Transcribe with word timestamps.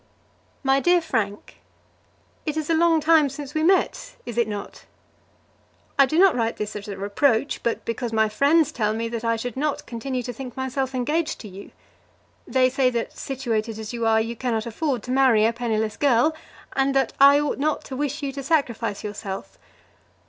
MY 0.63 0.79
DEAR 0.79 0.99
FRANK, 0.99 1.61
It 2.47 2.57
is 2.57 2.71
a 2.71 2.73
long 2.73 2.99
time 3.01 3.29
since 3.29 3.53
we 3.53 3.61
met; 3.61 4.15
is 4.25 4.35
it 4.35 4.47
not? 4.47 4.85
I 5.99 6.07
do 6.07 6.17
not 6.17 6.33
write 6.35 6.57
this 6.57 6.75
as 6.75 6.87
a 6.87 6.97
reproach; 6.97 7.61
but 7.61 7.85
because 7.85 8.11
my 8.11 8.27
friends 8.27 8.71
tell 8.71 8.95
me 8.95 9.07
that 9.09 9.23
I 9.23 9.35
should 9.35 9.55
not 9.55 9.85
continue 9.85 10.23
to 10.23 10.33
think 10.33 10.57
myself 10.57 10.95
engaged 10.95 11.39
to 11.41 11.47
you. 11.47 11.69
They 12.47 12.67
say 12.67 12.89
that, 12.89 13.15
situated 13.15 13.77
as 13.77 13.93
you 13.93 14.07
are, 14.07 14.19
you 14.19 14.35
cannot 14.35 14.65
afford 14.65 15.03
to 15.03 15.11
marry 15.11 15.45
a 15.45 15.53
penniless 15.53 15.97
girl, 15.97 16.35
and 16.73 16.95
that 16.95 17.13
I 17.19 17.39
ought 17.39 17.59
not 17.59 17.83
to 17.83 17.95
wish 17.95 18.23
you 18.23 18.31
to 18.31 18.41
sacrifice 18.41 19.03
yourself. 19.03 19.59